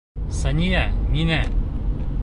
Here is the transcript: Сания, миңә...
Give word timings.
Сания, 0.37 0.81
миңә... 1.13 1.41